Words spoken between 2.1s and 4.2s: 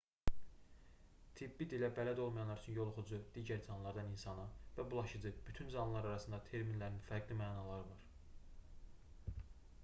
olmayanlar üçün yoluxucu digər canlılardan